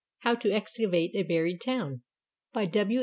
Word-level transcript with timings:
HOW 0.21 0.33
TO 0.33 0.51
EXCAVATE 0.51 1.11
A 1.13 1.21
BURIED 1.21 1.61
TOWN 1.61 2.01
BY 2.53 2.65
W. 2.65 2.99